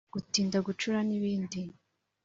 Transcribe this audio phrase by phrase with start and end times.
[0.13, 1.59] gutinda gucura n’ibindi